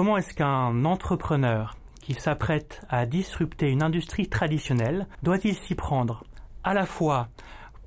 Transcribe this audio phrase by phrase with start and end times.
[0.00, 6.24] comment est-ce qu'un entrepreneur qui s'apprête à disrupter une industrie traditionnelle doit-il s'y prendre
[6.64, 7.28] à la fois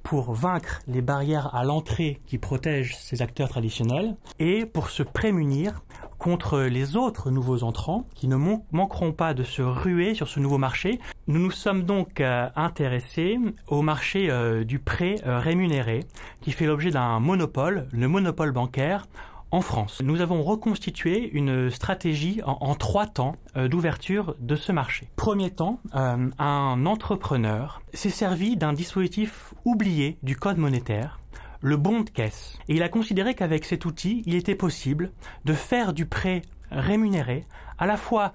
[0.04, 5.82] pour vaincre les barrières à l'entrée qui protègent ces acteurs traditionnels et pour se prémunir
[6.20, 8.36] contre les autres nouveaux entrants qui ne
[8.72, 11.00] manqueront pas de se ruer sur ce nouveau marché?
[11.26, 16.02] Nous nous sommes donc euh, intéressés au marché euh, du prêt euh, rémunéré
[16.42, 19.08] qui fait l'objet d'un monopole, le monopole bancaire
[19.54, 20.02] en France.
[20.04, 25.08] Nous avons reconstitué une stratégie en, trois temps euh, d'ouverture de ce marché.
[25.16, 31.20] Premier temps, euh, un entrepreneur s'est servi d'un dispositif oublié du code monétaire,
[31.62, 32.58] le bon de caisse.
[32.68, 35.12] Et il a considéré qu'avec cet outil, il était possible
[35.46, 37.46] de faire du prêt rémunéré
[37.78, 38.34] à la fois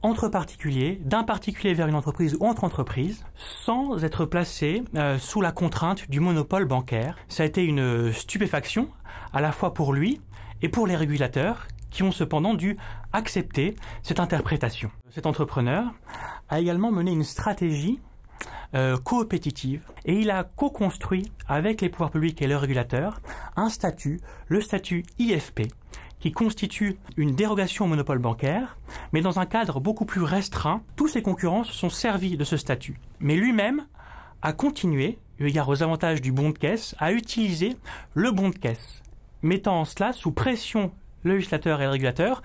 [0.00, 5.40] entre particuliers, d'un particulier vers une entreprise ou entre entreprises, sans être placé euh, sous
[5.40, 7.16] la contrainte du monopole bancaire.
[7.26, 8.88] Ça a été une stupéfaction,
[9.32, 10.20] à la fois pour lui,
[10.62, 12.76] et pour les régulateurs qui ont cependant dû
[13.12, 14.90] accepter cette interprétation.
[15.10, 15.92] Cet entrepreneur
[16.48, 18.00] a également mené une stratégie
[18.74, 23.20] euh, coopétitive et il a co-construit avec les pouvoirs publics et les régulateurs
[23.56, 25.62] un statut, le statut IFP,
[26.18, 28.78] qui constitue une dérogation au monopole bancaire,
[29.12, 30.82] mais dans un cadre beaucoup plus restreint.
[30.96, 32.98] Tous ses concurrents se sont servis de ce statut.
[33.20, 33.86] Mais lui-même
[34.40, 37.76] a continué, eu égard aux avantages du bon de caisse, à utiliser
[38.14, 39.02] le bon de caisse
[39.42, 40.92] mettant en cela sous pression
[41.24, 42.42] le législateur et le régulateur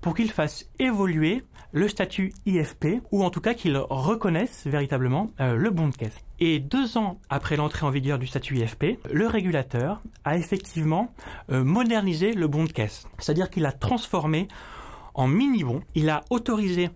[0.00, 1.42] pour qu'ils fassent évoluer
[1.72, 6.16] le statut IFP ou en tout cas qu'ils reconnaissent véritablement euh, le bon de caisse.
[6.40, 11.12] Et deux ans après l'entrée en vigueur du statut IFP, le régulateur a effectivement
[11.50, 14.48] euh, modernisé le bon de caisse, c'est-à-dire qu'il a transformé
[15.14, 16.90] en mini-bon, il a autorisé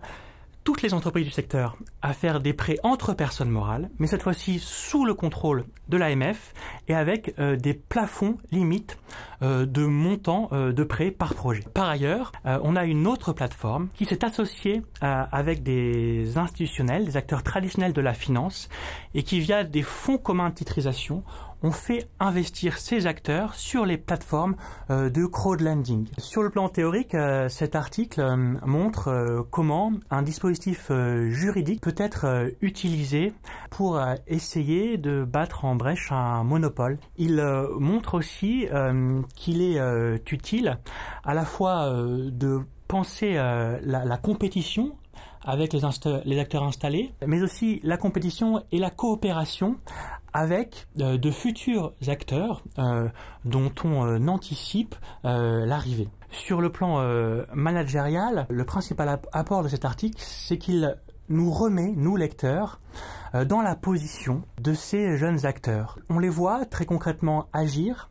[0.65, 4.59] toutes les entreprises du secteur à faire des prêts entre personnes morales, mais cette fois-ci
[4.59, 6.53] sous le contrôle de l'AMF
[6.87, 8.97] et avec euh, des plafonds limites
[9.43, 11.63] euh, de montants euh, de prêts par projet.
[11.73, 17.43] Par ailleurs, on a une autre plateforme qui s'est associée avec des institutionnels, des acteurs
[17.43, 18.67] traditionnels de la finance
[19.13, 21.23] et qui via des fonds communs de titrisation
[21.65, 24.55] on fait investir ces acteurs sur les plateformes
[24.91, 26.05] euh, de crowdlending.
[26.19, 30.91] Sur le plan théorique, euh, cet article euh, montre comment un dispositif
[31.29, 33.33] juridique peut être utilisé
[33.71, 36.99] pour essayer de battre en brèche un monopole.
[37.17, 37.41] Il
[37.79, 38.67] montre aussi
[39.35, 40.77] qu'il est utile
[41.23, 44.95] à la fois de penser la, compétition
[45.45, 45.81] avec les,
[46.25, 49.77] les, acteurs installés, mais aussi la compétition et la coopération
[50.35, 53.07] avec euh, de futurs acteurs euh,
[53.45, 56.09] dont on euh, anticipe l'arrivée.
[56.29, 56.99] Sur le plan
[57.53, 60.97] managérial, le principal apport de cet article, c'est qu'il
[61.29, 62.79] nous remet, nous lecteurs,
[63.33, 65.99] dans la position de ces jeunes acteurs.
[66.09, 68.09] On les voit très concrètement agir,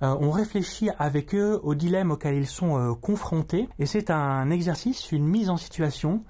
[0.00, 5.26] on réfléchit avec eux aux dilemmes auxquels ils sont confrontés, et c'est un exercice, une
[5.26, 6.22] mise en situation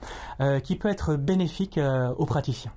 [0.64, 1.78] qui peut être bénéfique
[2.16, 2.72] aux praticiens.